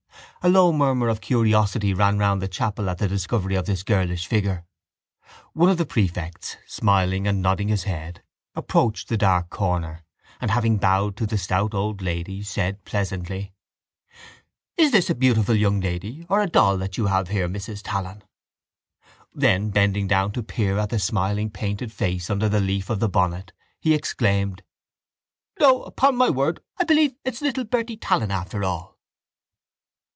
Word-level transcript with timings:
A 0.43 0.49
low 0.49 0.73
murmur 0.73 1.07
of 1.07 1.21
curiosity 1.21 1.93
ran 1.93 2.17
round 2.17 2.41
the 2.41 2.47
chapel 2.47 2.89
at 2.89 2.97
the 2.97 3.07
discovery 3.07 3.53
of 3.53 3.67
this 3.67 3.83
girlish 3.83 4.25
figure. 4.25 4.65
One 5.53 5.69
of 5.69 5.77
the 5.77 5.85
prefects, 5.85 6.57
smiling 6.65 7.27
and 7.27 7.43
nodding 7.43 7.67
his 7.67 7.83
head, 7.83 8.23
approached 8.55 9.07
the 9.07 9.17
dark 9.17 9.51
corner 9.51 10.03
and, 10.39 10.49
having 10.49 10.77
bowed 10.77 11.15
to 11.17 11.27
the 11.27 11.37
stout 11.37 11.75
old 11.75 12.01
lady, 12.01 12.41
said 12.41 12.83
pleasantly: 12.85 13.53
—Is 14.77 14.91
this 14.91 15.11
a 15.11 15.15
beautiful 15.15 15.53
young 15.53 15.79
lady 15.79 16.25
or 16.27 16.41
a 16.41 16.49
doll 16.49 16.75
that 16.77 16.97
you 16.97 17.05
have 17.05 17.27
here, 17.27 17.47
Mrs 17.47 17.81
Tallon? 17.83 18.23
Then, 19.35 19.69
bending 19.69 20.07
down 20.07 20.31
to 20.31 20.41
peer 20.41 20.79
at 20.79 20.89
the 20.89 20.97
smiling 20.97 21.51
painted 21.51 21.91
face 21.93 22.31
under 22.31 22.49
the 22.49 22.59
leaf 22.59 22.89
of 22.89 22.99
the 22.99 23.07
bonnet, 23.09 23.51
he 23.79 23.93
exclaimed: 23.93 24.63
—No! 25.59 25.83
Upon 25.83 26.15
my 26.15 26.31
word 26.31 26.61
I 26.79 26.83
believe 26.83 27.13
it's 27.23 27.43
little 27.43 27.63
Bertie 27.63 27.97
Tallon 27.97 28.31
after 28.31 28.63
all! 28.63 28.89